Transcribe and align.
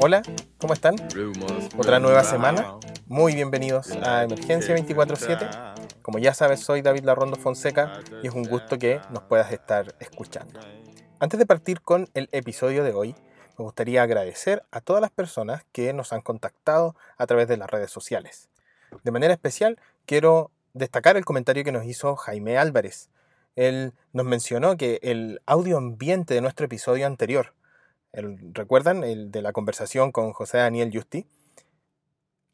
Hola, 0.00 0.22
¿cómo 0.58 0.74
están? 0.74 0.96
Otra 1.78 1.98
nueva 1.98 2.24
semana. 2.24 2.74
Muy 3.06 3.34
bienvenidos 3.34 3.92
a 4.02 4.24
Emergencia 4.24 4.76
24-7. 4.76 6.02
Como 6.02 6.18
ya 6.18 6.34
sabes, 6.34 6.60
soy 6.60 6.82
David 6.82 7.04
Larrondo 7.04 7.36
Fonseca 7.36 8.00
y 8.22 8.26
es 8.26 8.34
un 8.34 8.42
gusto 8.42 8.78
que 8.78 9.00
nos 9.10 9.22
puedas 9.22 9.52
estar 9.52 9.94
escuchando. 10.00 10.60
Antes 11.20 11.38
de 11.38 11.46
partir 11.46 11.80
con 11.80 12.08
el 12.14 12.28
episodio 12.32 12.82
de 12.82 12.92
hoy, 12.92 13.14
me 13.56 13.64
gustaría 13.64 14.02
agradecer 14.02 14.64
a 14.72 14.80
todas 14.80 15.00
las 15.00 15.10
personas 15.10 15.64
que 15.70 15.92
nos 15.92 16.12
han 16.12 16.22
contactado 16.22 16.96
a 17.16 17.26
través 17.26 17.46
de 17.46 17.56
las 17.56 17.70
redes 17.70 17.90
sociales. 17.90 18.48
De 19.04 19.10
manera 19.12 19.32
especial, 19.32 19.78
quiero 20.06 20.50
destacar 20.72 21.16
el 21.16 21.24
comentario 21.24 21.64
que 21.64 21.72
nos 21.72 21.84
hizo 21.84 22.16
Jaime 22.16 22.58
Álvarez. 22.58 23.08
Él 23.56 23.92
nos 24.12 24.26
mencionó 24.26 24.76
que 24.76 24.98
el 25.02 25.40
audio 25.46 25.78
ambiente 25.78 26.34
de 26.34 26.40
nuestro 26.40 26.66
episodio 26.66 27.06
anterior, 27.06 27.54
¿recuerdan? 28.12 29.04
El 29.04 29.30
de 29.30 29.42
la 29.42 29.52
conversación 29.52 30.12
con 30.12 30.32
José 30.32 30.58
Daniel 30.58 30.90
Justi. 30.92 31.26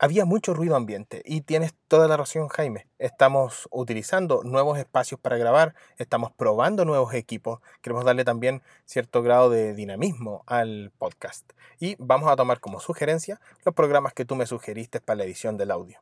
Había 0.03 0.25
mucho 0.25 0.55
ruido 0.55 0.77
ambiente 0.77 1.21
y 1.27 1.43
tienes 1.43 1.75
toda 1.87 2.09
la 2.09 2.17
razón 2.17 2.49
Jaime. 2.49 2.89
Estamos 2.99 3.69
utilizando 3.71 4.43
nuevos 4.45 4.79
espacios 4.79 5.21
para 5.21 5.37
grabar, 5.37 5.75
estamos 5.99 6.33
probando 6.33 6.87
nuevos 6.87 7.13
equipos, 7.13 7.61
queremos 7.83 8.07
darle 8.07 8.25
también 8.25 8.63
cierto 8.87 9.23
grado 9.23 9.51
de 9.51 9.75
dinamismo 9.75 10.43
al 10.47 10.91
podcast 10.97 11.53
y 11.79 11.97
vamos 11.99 12.31
a 12.31 12.37
tomar 12.37 12.61
como 12.61 12.81
sugerencia 12.81 13.43
los 13.63 13.75
programas 13.75 14.15
que 14.15 14.25
tú 14.25 14.37
me 14.37 14.47
sugeriste 14.47 15.01
para 15.01 15.19
la 15.19 15.25
edición 15.25 15.59
del 15.59 15.71
audio. 15.71 16.01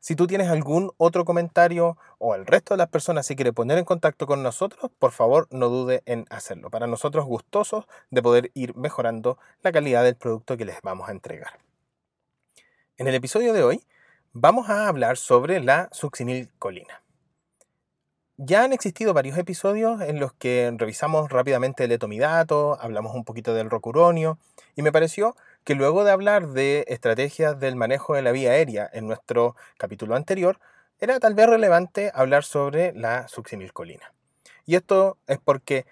Si 0.00 0.16
tú 0.16 0.26
tienes 0.26 0.48
algún 0.48 0.92
otro 0.96 1.26
comentario 1.26 1.98
o 2.18 2.34
el 2.34 2.46
resto 2.46 2.72
de 2.72 2.78
las 2.78 2.88
personas 2.88 3.26
se 3.26 3.36
quiere 3.36 3.52
poner 3.52 3.76
en 3.76 3.84
contacto 3.84 4.26
con 4.26 4.42
nosotros, 4.42 4.90
por 4.98 5.12
favor 5.12 5.46
no 5.50 5.68
dude 5.68 6.02
en 6.06 6.24
hacerlo. 6.30 6.70
Para 6.70 6.86
nosotros 6.86 7.26
gustosos 7.26 7.84
de 8.10 8.22
poder 8.22 8.50
ir 8.54 8.74
mejorando 8.76 9.38
la 9.62 9.72
calidad 9.72 10.02
del 10.02 10.16
producto 10.16 10.56
que 10.56 10.64
les 10.64 10.80
vamos 10.80 11.10
a 11.10 11.12
entregar. 11.12 11.58
En 12.96 13.08
el 13.08 13.14
episodio 13.14 13.52
de 13.52 13.62
hoy 13.62 13.84
vamos 14.32 14.70
a 14.70 14.88
hablar 14.88 15.18
sobre 15.18 15.60
la 15.60 15.90
succinilcolina. 15.92 17.02
Ya 18.38 18.64
han 18.64 18.72
existido 18.72 19.12
varios 19.12 19.36
episodios 19.36 20.00
en 20.00 20.18
los 20.18 20.32
que 20.32 20.72
revisamos 20.78 21.28
rápidamente 21.28 21.84
el 21.84 21.92
etomidato, 21.92 22.78
hablamos 22.80 23.14
un 23.14 23.24
poquito 23.24 23.52
del 23.52 23.68
rocuronio 23.68 24.38
y 24.76 24.80
me 24.80 24.92
pareció 24.92 25.36
que 25.64 25.74
luego 25.74 26.04
de 26.04 26.10
hablar 26.10 26.48
de 26.48 26.84
estrategias 26.88 27.58
del 27.58 27.76
manejo 27.76 28.14
de 28.14 28.22
la 28.22 28.32
vía 28.32 28.52
aérea 28.52 28.88
en 28.92 29.06
nuestro 29.06 29.56
capítulo 29.78 30.16
anterior, 30.16 30.58
era 30.98 31.18
tal 31.18 31.34
vez 31.34 31.46
relevante 31.46 32.10
hablar 32.14 32.44
sobre 32.44 32.92
la 32.92 33.28
succinilcolina. 33.28 34.12
Y 34.66 34.76
esto 34.76 35.18
es 35.26 35.38
porque 35.38 35.86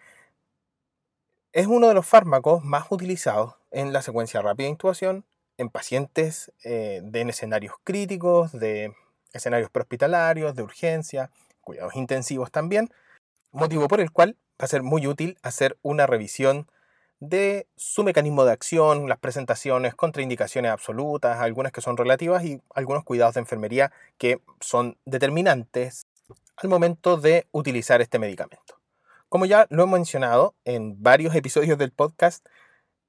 es 1.52 1.66
uno 1.66 1.88
de 1.88 1.94
los 1.94 2.06
fármacos 2.06 2.62
más 2.64 2.86
utilizados 2.90 3.54
en 3.70 3.92
la 3.92 4.02
secuencia 4.02 4.42
rápida 4.42 4.66
de 4.66 4.72
intubación 4.72 5.24
en 5.56 5.70
pacientes 5.70 6.52
eh, 6.64 7.02
en 7.12 7.28
escenarios 7.28 7.74
críticos, 7.82 8.52
de 8.52 8.94
escenarios 9.32 9.70
prehospitalarios, 9.70 10.54
de 10.54 10.62
urgencia, 10.62 11.30
cuidados 11.60 11.96
intensivos 11.96 12.50
también, 12.50 12.88
motivo 13.50 13.88
por 13.88 14.00
el 14.00 14.12
cual 14.12 14.36
va 14.60 14.64
a 14.64 14.68
ser 14.68 14.82
muy 14.82 15.06
útil 15.06 15.36
hacer 15.42 15.76
una 15.82 16.06
revisión 16.06 16.70
de 17.20 17.66
su 17.76 18.04
mecanismo 18.04 18.44
de 18.44 18.52
acción, 18.52 19.08
las 19.08 19.18
presentaciones, 19.18 19.94
contraindicaciones 19.94 20.70
absolutas, 20.70 21.40
algunas 21.40 21.72
que 21.72 21.80
son 21.80 21.96
relativas 21.96 22.44
y 22.44 22.60
algunos 22.74 23.04
cuidados 23.04 23.34
de 23.34 23.40
enfermería 23.40 23.92
que 24.18 24.40
son 24.60 24.96
determinantes 25.04 26.06
al 26.56 26.68
momento 26.68 27.16
de 27.16 27.46
utilizar 27.52 28.00
este 28.00 28.18
medicamento. 28.18 28.78
Como 29.28 29.46
ya 29.46 29.66
lo 29.70 29.84
he 29.84 29.86
mencionado 29.86 30.54
en 30.64 31.02
varios 31.02 31.34
episodios 31.36 31.78
del 31.78 31.92
podcast, 31.92 32.46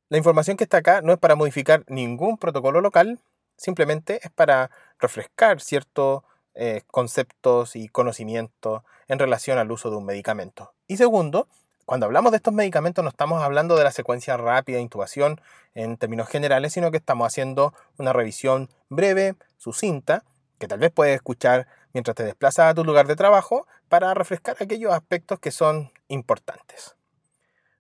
la 0.10 0.18
información 0.18 0.58
que 0.58 0.64
está 0.64 0.78
acá 0.78 1.02
no 1.02 1.14
es 1.14 1.20
para 1.20 1.36
modificar 1.36 1.84
ningún 1.88 2.38
protocolo 2.38 2.82
local, 2.82 3.20
simplemente 3.58 4.20
es 4.24 4.32
para 4.32 4.72
refrescar 5.00 5.62
ciertos 5.62 6.24
eh, 6.56 6.82
conceptos 6.88 7.76
y 7.76 7.90
conocimientos 7.90 8.82
en 9.08 9.20
relación 9.20 9.60
al 9.60 9.72
uso 9.72 9.92
de 9.92 9.98
un 9.98 10.06
medicamento. 10.06 10.74
Y 10.88 10.98
segundo, 10.98 11.48
cuando 11.90 12.06
hablamos 12.06 12.30
de 12.30 12.38
estos 12.38 12.54
medicamentos 12.54 13.04
no 13.04 13.10
estamos 13.10 13.42
hablando 13.42 13.76
de 13.76 13.84
la 13.84 13.90
secuencia 13.90 14.38
rápida 14.38 14.78
de 14.78 14.84
intubación 14.84 15.42
en 15.74 15.98
términos 15.98 16.30
generales, 16.30 16.74
sino 16.74 16.92
que 16.92 16.98
estamos 16.98 17.26
haciendo 17.26 17.74
una 17.98 18.14
revisión 18.14 18.70
breve, 18.90 19.34
sucinta, 19.58 20.24
que 20.60 20.68
tal 20.68 20.78
vez 20.78 20.92
puedes 20.92 21.16
escuchar 21.16 21.66
mientras 21.92 22.14
te 22.14 22.24
desplazas 22.24 22.70
a 22.70 22.76
tu 22.76 22.84
lugar 22.84 23.08
de 23.08 23.16
trabajo 23.16 23.66
para 23.88 24.14
refrescar 24.14 24.56
aquellos 24.60 24.94
aspectos 24.94 25.40
que 25.40 25.50
son 25.50 25.92
importantes. 26.10 26.96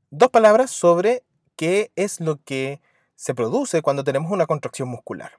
Dos 0.09 0.29
palabras 0.31 0.71
sobre 0.71 1.21
qué 1.55 1.91
es 1.95 2.19
lo 2.19 2.37
que 2.43 2.81
se 3.13 3.35
produce 3.35 3.83
cuando 3.83 4.03
tenemos 4.03 4.31
una 4.31 4.47
contracción 4.47 4.89
muscular. 4.89 5.33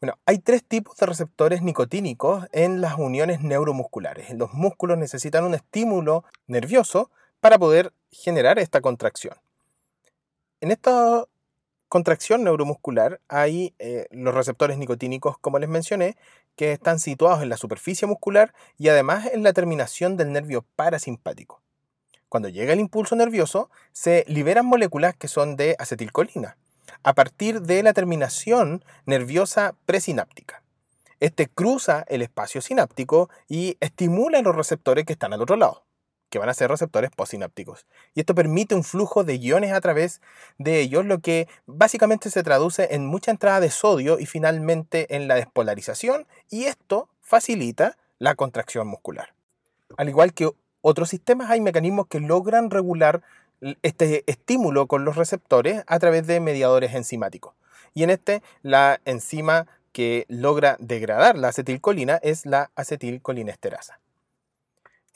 Bueno, 0.00 0.18
hay 0.24 0.38
tres 0.38 0.64
tipos 0.64 0.96
de 0.96 1.04
receptores 1.04 1.60
nicotínicos 1.60 2.46
en 2.52 2.80
las 2.80 2.94
uniones 2.94 3.42
neuromusculares. 3.42 4.32
Los 4.32 4.54
músculos 4.54 4.96
necesitan 4.96 5.44
un 5.44 5.52
estímulo 5.52 6.24
nervioso 6.46 7.10
para 7.40 7.58
poder 7.58 7.92
generar 8.22 8.58
esta 8.58 8.80
contracción. 8.80 9.36
En 10.60 10.70
esta 10.70 11.24
contracción 11.88 12.42
neuromuscular 12.44 13.20
hay 13.28 13.74
eh, 13.78 14.06
los 14.10 14.34
receptores 14.34 14.78
nicotínicos, 14.78 15.38
como 15.38 15.58
les 15.58 15.68
mencioné, 15.68 16.16
que 16.56 16.72
están 16.72 16.98
situados 16.98 17.42
en 17.42 17.50
la 17.50 17.56
superficie 17.56 18.08
muscular 18.08 18.54
y 18.78 18.88
además 18.88 19.26
en 19.32 19.42
la 19.42 19.52
terminación 19.52 20.16
del 20.16 20.32
nervio 20.32 20.64
parasimpático. 20.74 21.60
Cuando 22.28 22.48
llega 22.48 22.72
el 22.72 22.80
impulso 22.80 23.14
nervioso, 23.14 23.70
se 23.92 24.24
liberan 24.26 24.66
moléculas 24.66 25.14
que 25.14 25.28
son 25.28 25.56
de 25.56 25.76
acetilcolina, 25.78 26.56
a 27.02 27.14
partir 27.14 27.62
de 27.62 27.82
la 27.82 27.92
terminación 27.92 28.84
nerviosa 29.04 29.74
presináptica. 29.84 30.62
Este 31.20 31.46
cruza 31.48 32.04
el 32.08 32.22
espacio 32.22 32.60
sináptico 32.60 33.30
y 33.48 33.76
estimula 33.80 34.42
los 34.42 34.56
receptores 34.56 35.04
que 35.04 35.12
están 35.12 35.32
al 35.32 35.42
otro 35.42 35.56
lado 35.56 35.85
que 36.36 36.40
van 36.40 36.50
a 36.50 36.54
ser 36.54 36.70
receptores 36.70 37.10
postsinápticos. 37.16 37.86
Y 38.12 38.20
esto 38.20 38.34
permite 38.34 38.74
un 38.74 38.84
flujo 38.84 39.24
de 39.24 39.38
iones 39.38 39.72
a 39.72 39.80
través 39.80 40.20
de 40.58 40.80
ellos, 40.80 41.06
lo 41.06 41.20
que 41.20 41.48
básicamente 41.64 42.28
se 42.28 42.42
traduce 42.42 42.94
en 42.94 43.06
mucha 43.06 43.30
entrada 43.30 43.58
de 43.58 43.70
sodio 43.70 44.18
y 44.18 44.26
finalmente 44.26 45.16
en 45.16 45.28
la 45.28 45.36
despolarización, 45.36 46.26
y 46.50 46.64
esto 46.64 47.08
facilita 47.22 47.96
la 48.18 48.34
contracción 48.34 48.86
muscular. 48.86 49.32
Al 49.96 50.10
igual 50.10 50.34
que 50.34 50.50
otros 50.82 51.08
sistemas, 51.08 51.50
hay 51.50 51.62
mecanismos 51.62 52.06
que 52.06 52.20
logran 52.20 52.70
regular 52.70 53.22
este 53.80 54.22
estímulo 54.26 54.88
con 54.88 55.06
los 55.06 55.16
receptores 55.16 55.84
a 55.86 55.98
través 55.98 56.26
de 56.26 56.40
mediadores 56.40 56.94
enzimáticos. 56.94 57.54
Y 57.94 58.02
en 58.02 58.10
este, 58.10 58.42
la 58.60 59.00
enzima 59.06 59.66
que 59.92 60.26
logra 60.28 60.76
degradar 60.80 61.38
la 61.38 61.48
acetilcolina 61.48 62.16
es 62.16 62.44
la 62.44 62.70
acetilcolinesterasa. 62.74 64.00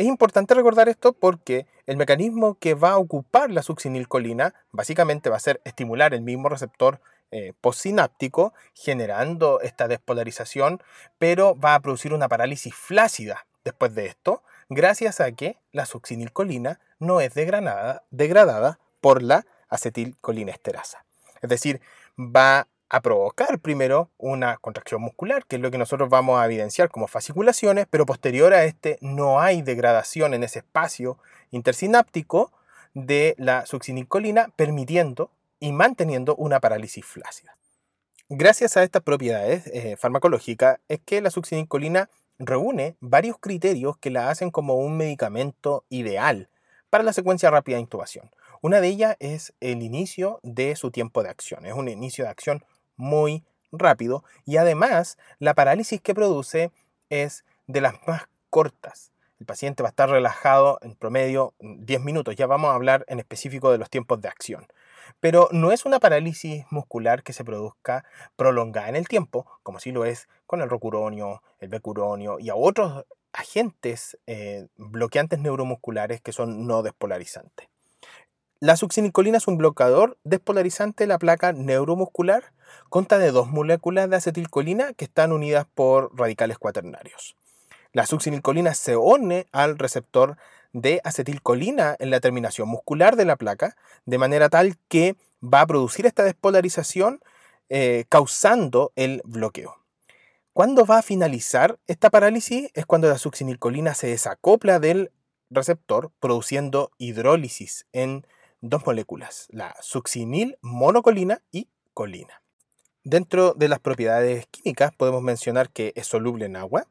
Es 0.00 0.06
importante 0.06 0.54
recordar 0.54 0.88
esto 0.88 1.12
porque 1.12 1.66
el 1.84 1.98
mecanismo 1.98 2.54
que 2.54 2.72
va 2.72 2.92
a 2.92 2.96
ocupar 2.96 3.50
la 3.50 3.62
succinilcolina 3.62 4.54
básicamente 4.72 5.28
va 5.28 5.36
a 5.36 5.40
ser 5.40 5.60
estimular 5.64 6.14
el 6.14 6.22
mismo 6.22 6.48
receptor 6.48 7.02
eh, 7.32 7.52
postsináptico, 7.60 8.54
generando 8.72 9.60
esta 9.60 9.88
despolarización, 9.88 10.82
pero 11.18 11.54
va 11.54 11.74
a 11.74 11.80
producir 11.80 12.14
una 12.14 12.30
parálisis 12.30 12.74
flácida 12.74 13.44
después 13.62 13.94
de 13.94 14.06
esto, 14.06 14.42
gracias 14.70 15.20
a 15.20 15.32
que 15.32 15.58
la 15.70 15.84
succinilcolina 15.84 16.80
no 16.98 17.20
es 17.20 17.34
degradada, 17.34 18.02
degradada 18.10 18.78
por 19.02 19.22
la 19.22 19.44
acetilcolinesterasa. 19.68 21.04
Es 21.42 21.50
decir, 21.50 21.82
va 22.18 22.68
a 22.90 23.00
provocar 23.00 23.60
primero 23.60 24.10
una 24.18 24.56
contracción 24.56 25.00
muscular, 25.00 25.46
que 25.46 25.56
es 25.56 25.62
lo 25.62 25.70
que 25.70 25.78
nosotros 25.78 26.08
vamos 26.08 26.40
a 26.40 26.44
evidenciar 26.44 26.90
como 26.90 27.06
fasciculaciones, 27.06 27.86
pero 27.88 28.04
posterior 28.04 28.52
a 28.52 28.64
este 28.64 28.98
no 29.00 29.40
hay 29.40 29.62
degradación 29.62 30.34
en 30.34 30.42
ese 30.42 30.58
espacio 30.58 31.16
intersináptico 31.52 32.52
de 32.92 33.36
la 33.38 33.64
succinilcolina, 33.64 34.48
permitiendo 34.56 35.30
y 35.60 35.70
manteniendo 35.70 36.34
una 36.34 36.58
parálisis 36.58 37.04
flácida. 37.04 37.56
Gracias 38.28 38.76
a 38.76 38.82
estas 38.82 39.02
propiedades 39.02 39.68
eh, 39.68 39.96
farmacológicas 39.96 40.80
es 40.88 41.00
que 41.04 41.20
la 41.20 41.30
succinilcolina 41.30 42.10
reúne 42.38 42.96
varios 43.00 43.38
criterios 43.38 43.98
que 43.98 44.10
la 44.10 44.30
hacen 44.30 44.50
como 44.50 44.74
un 44.74 44.96
medicamento 44.96 45.84
ideal 45.90 46.48
para 46.90 47.04
la 47.04 47.12
secuencia 47.12 47.50
rápida 47.50 47.76
de 47.76 47.82
intubación. 47.82 48.30
Una 48.62 48.80
de 48.80 48.88
ellas 48.88 49.16
es 49.20 49.52
el 49.60 49.82
inicio 49.82 50.40
de 50.42 50.74
su 50.74 50.90
tiempo 50.90 51.22
de 51.22 51.30
acción. 51.30 51.66
Es 51.66 51.74
un 51.74 51.88
inicio 51.88 52.24
de 52.24 52.30
acción 52.30 52.64
muy 53.00 53.44
rápido 53.72 54.24
y 54.44 54.56
además 54.56 55.18
la 55.38 55.54
parálisis 55.54 56.00
que 56.00 56.14
produce 56.14 56.70
es 57.08 57.44
de 57.66 57.80
las 57.80 57.94
más 58.06 58.28
cortas. 58.50 59.12
El 59.38 59.46
paciente 59.46 59.82
va 59.82 59.88
a 59.88 59.90
estar 59.90 60.10
relajado 60.10 60.78
en 60.82 60.94
promedio 60.94 61.54
10 61.60 62.02
minutos. 62.02 62.36
Ya 62.36 62.46
vamos 62.46 62.70
a 62.70 62.74
hablar 62.74 63.06
en 63.08 63.20
específico 63.20 63.72
de 63.72 63.78
los 63.78 63.88
tiempos 63.88 64.20
de 64.20 64.28
acción. 64.28 64.66
Pero 65.18 65.48
no 65.50 65.72
es 65.72 65.86
una 65.86 65.98
parálisis 65.98 66.66
muscular 66.70 67.22
que 67.22 67.32
se 67.32 67.42
produzca 67.42 68.04
prolongada 68.36 68.90
en 68.90 68.96
el 68.96 69.08
tiempo, 69.08 69.46
como 69.62 69.80
si 69.80 69.92
lo 69.92 70.04
es 70.04 70.28
con 70.46 70.60
el 70.60 70.68
rocuronio, 70.68 71.42
el 71.58 71.70
becuronio 71.70 72.38
y 72.38 72.50
a 72.50 72.54
otros 72.54 73.06
agentes 73.32 74.18
eh, 74.26 74.68
bloqueantes 74.76 75.38
neuromusculares 75.38 76.20
que 76.20 76.32
son 76.32 76.66
no 76.66 76.82
despolarizantes. 76.82 77.69
La 78.62 78.76
succinilcolina 78.76 79.38
es 79.38 79.48
un 79.48 79.56
bloqueador 79.56 80.18
despolarizante 80.22 81.04
de 81.04 81.08
la 81.08 81.18
placa 81.18 81.54
neuromuscular. 81.54 82.52
Consta 82.90 83.18
de 83.18 83.30
dos 83.30 83.48
moléculas 83.48 84.10
de 84.10 84.16
acetilcolina 84.16 84.92
que 84.92 85.06
están 85.06 85.32
unidas 85.32 85.66
por 85.74 86.14
radicales 86.14 86.58
cuaternarios. 86.58 87.36
La 87.94 88.04
succinilcolina 88.04 88.74
se 88.74 88.98
une 88.98 89.46
al 89.52 89.78
receptor 89.78 90.36
de 90.74 91.00
acetilcolina 91.04 91.96
en 91.98 92.10
la 92.10 92.20
terminación 92.20 92.68
muscular 92.68 93.16
de 93.16 93.24
la 93.24 93.36
placa, 93.36 93.76
de 94.04 94.18
manera 94.18 94.50
tal 94.50 94.76
que 94.88 95.16
va 95.42 95.62
a 95.62 95.66
producir 95.66 96.04
esta 96.04 96.22
despolarización 96.22 97.20
eh, 97.70 98.04
causando 98.10 98.92
el 98.94 99.22
bloqueo. 99.24 99.78
¿Cuándo 100.52 100.84
va 100.84 100.98
a 100.98 101.02
finalizar 101.02 101.78
esta 101.86 102.10
parálisis? 102.10 102.68
Es 102.74 102.84
cuando 102.84 103.08
la 103.08 103.16
succinilcolina 103.16 103.94
se 103.94 104.08
desacopla 104.08 104.78
del 104.80 105.12
receptor, 105.48 106.12
produciendo 106.20 106.90
hidrólisis 106.98 107.86
en 107.92 108.26
dos 108.60 108.84
moléculas, 108.86 109.46
la 109.50 109.74
succinil 109.80 110.58
monocolina 110.60 111.42
y 111.50 111.68
colina. 111.94 112.42
Dentro 113.04 113.54
de 113.54 113.68
las 113.68 113.78
propiedades 113.78 114.46
químicas 114.46 114.92
podemos 114.94 115.22
mencionar 115.22 115.70
que 115.70 115.92
es 115.96 116.06
soluble 116.06 116.46
en 116.46 116.56
agua, 116.56 116.86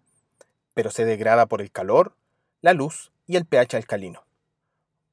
pero 0.74 0.92
se 0.92 1.06
degrada 1.06 1.45
por 1.45 1.62
el 1.62 1.71
calor, 1.71 2.16
la 2.62 2.74
luz 2.74 3.12
y 3.27 3.36
el 3.36 3.45
pH 3.45 3.77
alcalino, 3.77 4.24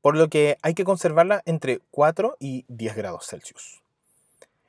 por 0.00 0.16
lo 0.16 0.28
que 0.28 0.56
hay 0.62 0.74
que 0.74 0.84
conservarla 0.84 1.42
entre 1.44 1.80
4 1.90 2.36
y 2.40 2.64
10 2.68 2.96
grados 2.96 3.26
Celsius. 3.26 3.82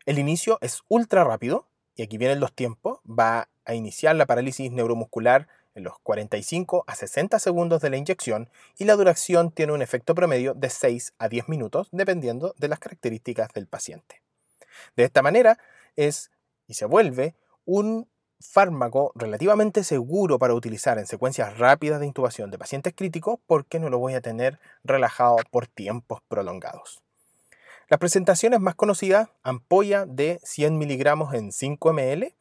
El 0.06 0.20
inicio 0.20 0.58
es 0.62 0.84
ultra 0.90 1.24
rápido, 1.24 1.66
y 1.96 2.04
aquí 2.04 2.18
vienen 2.18 2.40
los 2.40 2.54
tiempos, 2.54 3.00
va 3.08 3.50
a 3.66 3.74
iniciar 3.74 4.16
la 4.16 4.26
parálisis 4.26 4.72
neuromuscular 4.72 5.48
en 5.78 5.84
los 5.84 6.00
45 6.00 6.84
a 6.88 6.96
60 6.96 7.40
segundos 7.40 7.82
de 7.82 7.90
la 7.90 7.98
inyección 7.98 8.50
y 8.78 8.86
la 8.86 8.96
duración 8.96 9.52
tiene 9.52 9.74
un 9.74 9.82
efecto 9.82 10.16
promedio 10.16 10.54
de 10.54 10.70
6 10.70 11.14
a 11.20 11.30
10 11.30 11.48
minutos 11.48 11.88
dependiendo 11.92 12.54
de 12.58 12.68
las 12.68 12.80
características 12.80 13.54
del 13.54 13.68
paciente. 13.68 14.22
De 14.96 15.04
esta 15.04 15.22
manera 15.22 15.58
es 15.96 16.32
y 16.68 16.74
se 16.74 16.86
vuelve 16.86 17.36
un 17.66 18.10
fármaco 18.40 19.12
relativamente 19.16 19.84
seguro 19.84 20.38
para 20.38 20.54
utilizar 20.54 21.00
en 21.00 21.08
secuencias 21.08 21.58
rápidas 21.58 22.00
de 22.00 22.08
intubación 22.08 22.52
de 22.52 22.58
pacientes 22.58 22.94
críticos 22.96 23.40
porque 23.48 23.80
no 23.80 23.90
lo 23.90 24.00
voy 24.00 24.16
a 24.16 24.22
tener 24.22 24.60
relajado 24.84 25.38
por 25.50 25.68
tiempos 25.68 26.22
prolongados. 26.28 27.02
Las 27.90 28.00
presentaciones 28.00 28.60
más 28.60 28.76
conocidas, 28.76 29.30
ampolla 29.44 30.06
de 30.06 30.40
100 30.44 30.78
miligramos 30.78 31.34
en 31.34 31.52
5 31.52 31.94
ml 31.94 32.36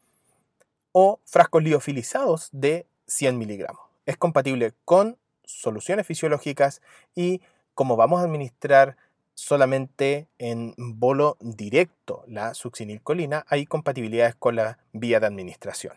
o 0.92 1.20
frascos 1.24 1.62
liofilizados 1.62 2.48
de 2.52 2.86
100 3.06 3.38
miligramos. 3.38 3.82
Es 4.06 4.16
compatible 4.16 4.72
con 4.84 5.18
soluciones 5.44 6.06
fisiológicas 6.06 6.82
y 7.14 7.40
como 7.74 7.96
vamos 7.96 8.20
a 8.20 8.24
administrar 8.24 8.96
solamente 9.34 10.28
en 10.38 10.74
bolo 10.76 11.36
directo 11.40 12.24
la 12.26 12.54
succinilcolina, 12.54 13.44
hay 13.48 13.66
compatibilidades 13.66 14.34
con 14.34 14.56
la 14.56 14.78
vía 14.92 15.20
de 15.20 15.26
administración. 15.26 15.94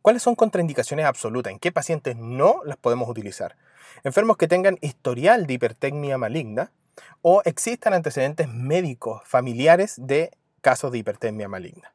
¿Cuáles 0.00 0.22
son 0.22 0.34
contraindicaciones 0.34 1.06
absolutas? 1.06 1.52
¿En 1.52 1.58
qué 1.58 1.72
pacientes 1.72 2.16
no 2.16 2.60
las 2.64 2.76
podemos 2.76 3.08
utilizar? 3.08 3.56
Enfermos 4.02 4.36
que 4.36 4.48
tengan 4.48 4.78
historial 4.80 5.46
de 5.46 5.54
hipertecnia 5.54 6.18
maligna 6.18 6.72
o 7.22 7.42
existan 7.44 7.94
antecedentes 7.94 8.48
médicos 8.48 9.22
familiares 9.24 9.94
de 9.98 10.30
casos 10.60 10.92
de 10.92 10.98
hipertermia 10.98 11.48
maligna. 11.48 11.94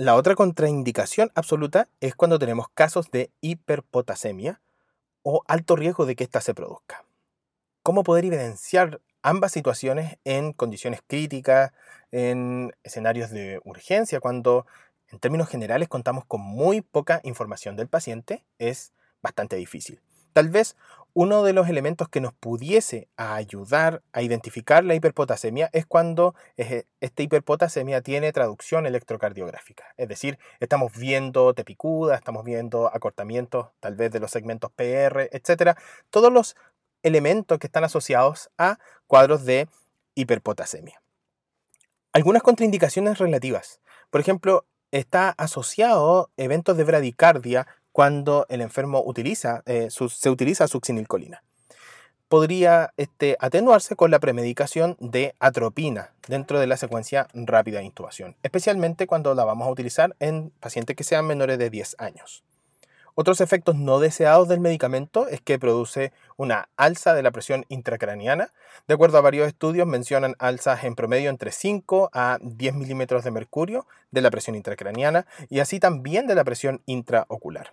La 0.00 0.14
otra 0.14 0.36
contraindicación 0.36 1.32
absoluta 1.34 1.88
es 1.98 2.14
cuando 2.14 2.38
tenemos 2.38 2.68
casos 2.68 3.10
de 3.10 3.32
hiperpotasemia 3.40 4.60
o 5.24 5.42
alto 5.48 5.74
riesgo 5.74 6.06
de 6.06 6.14
que 6.14 6.22
ésta 6.22 6.40
se 6.40 6.54
produzca. 6.54 7.04
¿Cómo 7.82 8.04
poder 8.04 8.24
evidenciar 8.24 9.00
ambas 9.22 9.50
situaciones 9.50 10.18
en 10.22 10.52
condiciones 10.52 11.00
críticas, 11.04 11.72
en 12.12 12.76
escenarios 12.84 13.30
de 13.30 13.60
urgencia, 13.64 14.20
cuando 14.20 14.66
en 15.08 15.18
términos 15.18 15.48
generales 15.48 15.88
contamos 15.88 16.24
con 16.26 16.42
muy 16.42 16.80
poca 16.80 17.20
información 17.24 17.74
del 17.74 17.88
paciente, 17.88 18.44
es 18.60 18.92
bastante 19.20 19.56
difícil. 19.56 20.00
Tal 20.32 20.48
vez 20.48 20.76
uno 21.14 21.42
de 21.42 21.52
los 21.52 21.68
elementos 21.68 22.08
que 22.08 22.20
nos 22.20 22.32
pudiese 22.32 23.08
ayudar 23.16 24.02
a 24.12 24.22
identificar 24.22 24.84
la 24.84 24.94
hiperpotasemia 24.94 25.68
es 25.72 25.84
cuando 25.84 26.34
esta 26.56 27.22
hiperpotasemia 27.22 28.02
tiene 28.02 28.32
traducción 28.32 28.86
electrocardiográfica. 28.86 29.84
Es 29.96 30.08
decir, 30.08 30.38
estamos 30.60 30.92
viendo 30.92 31.54
tepicuda, 31.54 32.14
estamos 32.14 32.44
viendo 32.44 32.86
acortamientos 32.94 33.68
tal 33.80 33.96
vez 33.96 34.12
de 34.12 34.20
los 34.20 34.30
segmentos 34.30 34.70
PR, 34.70 35.28
etc. 35.32 35.76
Todos 36.10 36.32
los 36.32 36.56
elementos 37.02 37.58
que 37.58 37.66
están 37.66 37.84
asociados 37.84 38.50
a 38.56 38.78
cuadros 39.08 39.44
de 39.44 39.66
hiperpotasemia. 40.14 41.02
Algunas 42.12 42.42
contraindicaciones 42.42 43.18
relativas. 43.18 43.80
Por 44.10 44.20
ejemplo, 44.20 44.66
está 44.90 45.30
asociado 45.30 46.30
eventos 46.36 46.76
de 46.76 46.84
bradicardia 46.84 47.66
cuando 47.98 48.46
el 48.48 48.60
enfermo 48.60 49.02
utiliza, 49.04 49.64
eh, 49.66 49.88
se 49.90 50.30
utiliza 50.30 50.68
succinilcolina. 50.68 51.42
Podría 52.28 52.92
este, 52.96 53.36
atenuarse 53.40 53.96
con 53.96 54.12
la 54.12 54.20
premedicación 54.20 54.96
de 55.00 55.34
atropina 55.40 56.12
dentro 56.28 56.60
de 56.60 56.68
la 56.68 56.76
secuencia 56.76 57.26
rápida 57.34 57.80
de 57.80 57.86
intubación, 57.86 58.36
especialmente 58.44 59.08
cuando 59.08 59.34
la 59.34 59.44
vamos 59.44 59.66
a 59.66 59.72
utilizar 59.72 60.14
en 60.20 60.52
pacientes 60.60 60.94
que 60.94 61.02
sean 61.02 61.26
menores 61.26 61.58
de 61.58 61.70
10 61.70 61.96
años. 61.98 62.44
Otros 63.16 63.40
efectos 63.40 63.74
no 63.74 63.98
deseados 63.98 64.46
del 64.46 64.60
medicamento 64.60 65.26
es 65.26 65.40
que 65.40 65.58
produce 65.58 66.12
una 66.36 66.68
alza 66.76 67.14
de 67.14 67.24
la 67.24 67.32
presión 67.32 67.64
intracraniana. 67.68 68.52
De 68.86 68.94
acuerdo 68.94 69.18
a 69.18 69.22
varios 69.22 69.48
estudios, 69.48 69.88
mencionan 69.88 70.36
alzas 70.38 70.84
en 70.84 70.94
promedio 70.94 71.30
entre 71.30 71.50
5 71.50 72.10
a 72.12 72.38
10 72.42 72.74
milímetros 72.76 73.24
de 73.24 73.32
mercurio 73.32 73.88
de 74.12 74.22
la 74.22 74.30
presión 74.30 74.54
intracraniana 74.54 75.26
y 75.50 75.58
así 75.58 75.80
también 75.80 76.28
de 76.28 76.36
la 76.36 76.44
presión 76.44 76.80
intraocular. 76.86 77.72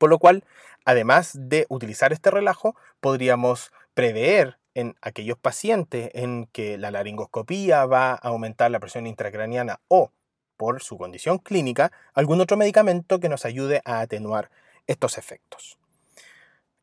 Por 0.00 0.08
lo 0.08 0.18
cual, 0.18 0.44
además 0.86 1.32
de 1.34 1.66
utilizar 1.68 2.14
este 2.14 2.30
relajo, 2.30 2.74
podríamos 3.00 3.70
prever 3.92 4.58
en 4.72 4.96
aquellos 5.02 5.36
pacientes 5.36 6.10
en 6.14 6.46
que 6.46 6.78
la 6.78 6.90
laringoscopía 6.90 7.84
va 7.84 8.12
a 8.12 8.14
aumentar 8.14 8.70
la 8.70 8.80
presión 8.80 9.06
intracraniana 9.06 9.78
o 9.88 10.10
por 10.56 10.82
su 10.82 10.96
condición 10.96 11.36
clínica, 11.36 11.92
algún 12.14 12.40
otro 12.40 12.56
medicamento 12.56 13.20
que 13.20 13.28
nos 13.28 13.44
ayude 13.44 13.82
a 13.84 14.00
atenuar 14.00 14.50
estos 14.86 15.18
efectos. 15.18 15.76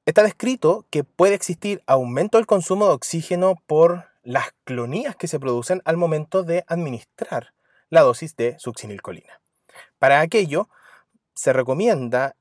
Está 0.06 0.22
descrito 0.22 0.86
que 0.92 1.04
puede 1.04 1.34
existir 1.34 1.82
aumento 1.88 2.38
del 2.38 2.46
consumo 2.46 2.86
de 2.86 2.94
oxígeno 2.94 3.56
por 3.66 4.06
las 4.22 4.50
clonías 4.64 5.16
que 5.16 5.28
se 5.28 5.40
producen 5.40 5.82
al 5.86 5.98
momento 5.98 6.44
de 6.44 6.66
administrar 6.68 7.56
la 7.90 8.02
dosis 8.02 8.36
de 8.36 8.60
succinilcolina. 8.60 9.42
Para 9.98 10.22
aquello, 10.22 10.70
se 11.34 11.52
recomienda 11.52 12.37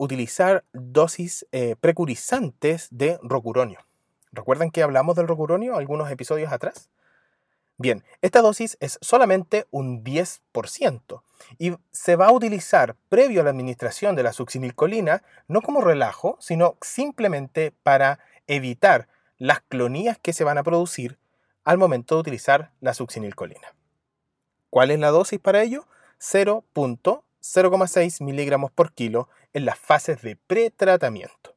utilizar 0.00 0.64
dosis 0.72 1.46
eh, 1.52 1.76
precurizantes 1.78 2.88
de 2.90 3.18
rocuronio. 3.22 3.80
¿Recuerdan 4.32 4.70
que 4.70 4.82
hablamos 4.82 5.14
del 5.14 5.28
rocuronio 5.28 5.76
algunos 5.76 6.10
episodios 6.10 6.50
atrás? 6.50 6.88
Bien, 7.76 8.02
esta 8.22 8.40
dosis 8.40 8.78
es 8.80 8.98
solamente 9.02 9.66
un 9.70 10.02
10% 10.02 11.22
y 11.58 11.76
se 11.92 12.16
va 12.16 12.28
a 12.28 12.32
utilizar 12.32 12.96
previo 13.10 13.42
a 13.42 13.44
la 13.44 13.50
administración 13.50 14.16
de 14.16 14.22
la 14.22 14.32
succinilcolina 14.32 15.22
no 15.48 15.60
como 15.60 15.82
relajo, 15.82 16.38
sino 16.40 16.78
simplemente 16.80 17.74
para 17.82 18.20
evitar 18.46 19.06
las 19.36 19.60
clonías 19.60 20.18
que 20.18 20.32
se 20.32 20.44
van 20.44 20.56
a 20.56 20.62
producir 20.62 21.18
al 21.62 21.76
momento 21.76 22.14
de 22.14 22.22
utilizar 22.22 22.72
la 22.80 22.94
succinilcolina. 22.94 23.74
¿Cuál 24.70 24.92
es 24.92 24.98
la 24.98 25.10
dosis 25.10 25.40
para 25.40 25.62
ello? 25.62 25.86
0.0,6 27.42 28.22
miligramos 28.22 28.70
por 28.70 28.92
kilo 28.92 29.28
en 29.52 29.64
las 29.64 29.78
fases 29.78 30.22
de 30.22 30.36
pretratamiento. 30.36 31.56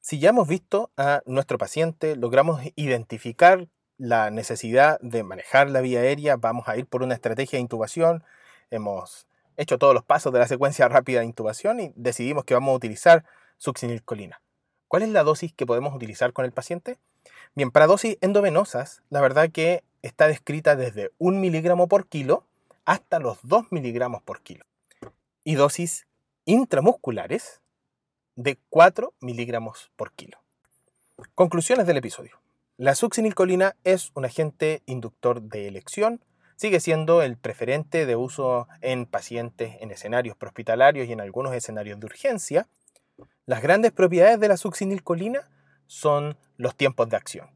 Si 0.00 0.18
ya 0.18 0.30
hemos 0.30 0.48
visto 0.48 0.90
a 0.96 1.22
nuestro 1.26 1.58
paciente, 1.58 2.16
logramos 2.16 2.62
identificar 2.74 3.68
la 3.98 4.30
necesidad 4.30 4.98
de 5.00 5.22
manejar 5.22 5.68
la 5.68 5.82
vía 5.82 6.00
aérea, 6.00 6.36
vamos 6.36 6.68
a 6.68 6.76
ir 6.78 6.86
por 6.86 7.02
una 7.02 7.14
estrategia 7.14 7.58
de 7.58 7.62
intubación. 7.62 8.24
Hemos 8.70 9.26
hecho 9.58 9.78
todos 9.78 9.92
los 9.92 10.04
pasos 10.04 10.32
de 10.32 10.38
la 10.38 10.48
secuencia 10.48 10.88
rápida 10.88 11.20
de 11.20 11.26
intubación 11.26 11.80
y 11.80 11.92
decidimos 11.96 12.44
que 12.44 12.54
vamos 12.54 12.72
a 12.72 12.76
utilizar 12.76 13.26
succinilcolina. 13.58 14.40
¿Cuál 14.88 15.02
es 15.02 15.10
la 15.10 15.22
dosis 15.22 15.52
que 15.52 15.66
podemos 15.66 15.94
utilizar 15.94 16.32
con 16.32 16.46
el 16.46 16.52
paciente? 16.52 16.98
Bien, 17.54 17.70
para 17.70 17.86
dosis 17.86 18.16
endovenosas, 18.22 19.02
la 19.10 19.20
verdad 19.20 19.50
que 19.50 19.84
está 20.00 20.28
descrita 20.28 20.76
desde 20.76 21.10
1 21.18 21.38
miligramo 21.38 21.86
por 21.86 22.06
kilo 22.06 22.46
hasta 22.86 23.18
los 23.18 23.38
2 23.42 23.66
miligramos 23.70 24.22
por 24.22 24.40
kilo. 24.40 24.64
Y 25.42 25.54
dosis 25.54 26.06
intramusculares 26.44 27.62
de 28.36 28.58
4 28.68 29.14
miligramos 29.20 29.90
por 29.96 30.12
kilo. 30.12 30.38
Conclusiones 31.34 31.86
del 31.86 31.96
episodio. 31.96 32.40
La 32.76 32.94
succinilcolina 32.94 33.76
es 33.84 34.10
un 34.14 34.26
agente 34.26 34.82
inductor 34.84 35.42
de 35.42 35.66
elección, 35.66 36.22
sigue 36.56 36.80
siendo 36.80 37.22
el 37.22 37.38
preferente 37.38 38.04
de 38.04 38.16
uso 38.16 38.68
en 38.82 39.06
pacientes 39.06 39.76
en 39.80 39.90
escenarios 39.90 40.36
prehospitalarios 40.36 41.08
y 41.08 41.12
en 41.12 41.22
algunos 41.22 41.54
escenarios 41.54 41.98
de 42.00 42.06
urgencia. 42.06 42.68
Las 43.46 43.62
grandes 43.62 43.92
propiedades 43.92 44.40
de 44.40 44.48
la 44.48 44.58
succinilcolina 44.58 45.48
son 45.86 46.36
los 46.56 46.76
tiempos 46.76 47.08
de 47.08 47.16
acción. 47.16 47.50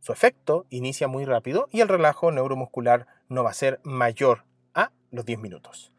Su 0.00 0.12
efecto 0.12 0.66
inicia 0.68 1.08
muy 1.08 1.24
rápido 1.24 1.68
y 1.72 1.80
el 1.80 1.88
relajo 1.88 2.32
neuromuscular 2.32 3.06
no 3.28 3.44
va 3.44 3.50
a 3.50 3.54
ser 3.54 3.80
mayor 3.82 4.44
a 4.74 4.92
los 5.10 5.24
10 5.24 5.38
minutos. 5.40 5.92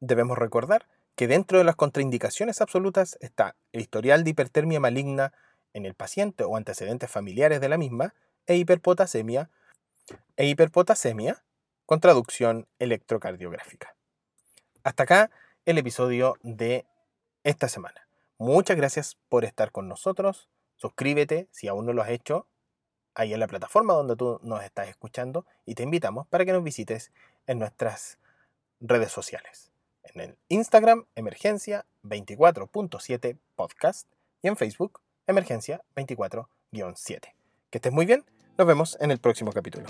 Debemos 0.00 0.38
recordar 0.38 0.86
que 1.16 1.26
dentro 1.26 1.58
de 1.58 1.64
las 1.64 1.74
contraindicaciones 1.74 2.60
absolutas 2.60 3.18
está 3.20 3.56
el 3.72 3.80
historial 3.80 4.22
de 4.22 4.30
hipertermia 4.30 4.78
maligna 4.78 5.32
en 5.72 5.84
el 5.84 5.94
paciente 5.94 6.44
o 6.44 6.56
antecedentes 6.56 7.10
familiares 7.10 7.60
de 7.60 7.68
la 7.68 7.76
misma 7.76 8.14
e 8.46 8.54
hiperpotasemia 8.54 9.50
e 10.36 10.46
hiperpotasemia 10.46 11.42
con 11.86 11.98
traducción 11.98 12.68
electrocardiográfica. 12.78 13.96
Hasta 14.84 15.02
acá 15.02 15.30
el 15.64 15.78
episodio 15.78 16.36
de 16.42 16.86
esta 17.42 17.68
semana. 17.68 18.08
Muchas 18.38 18.76
gracias 18.76 19.18
por 19.28 19.44
estar 19.44 19.72
con 19.72 19.88
nosotros. 19.88 20.48
Suscríbete 20.76 21.48
si 21.50 21.66
aún 21.66 21.84
no 21.86 21.92
lo 21.92 22.02
has 22.02 22.10
hecho 22.10 22.46
ahí 23.14 23.34
en 23.34 23.40
la 23.40 23.48
plataforma 23.48 23.94
donde 23.94 24.14
tú 24.14 24.38
nos 24.44 24.62
estás 24.62 24.86
escuchando 24.86 25.44
y 25.66 25.74
te 25.74 25.82
invitamos 25.82 26.28
para 26.28 26.44
que 26.44 26.52
nos 26.52 26.62
visites 26.62 27.10
en 27.48 27.58
nuestras 27.58 28.18
redes 28.78 29.10
sociales 29.10 29.67
en 30.14 30.20
el 30.20 30.36
Instagram 30.48 31.06
Emergencia 31.14 31.86
24.7 32.04 33.38
Podcast 33.54 34.08
y 34.42 34.48
en 34.48 34.56
Facebook 34.56 35.00
Emergencia 35.26 35.82
24-7. 35.96 36.46
Que 37.70 37.78
estés 37.78 37.92
muy 37.92 38.06
bien, 38.06 38.24
nos 38.56 38.66
vemos 38.66 38.96
en 39.00 39.10
el 39.10 39.18
próximo 39.18 39.52
capítulo. 39.52 39.86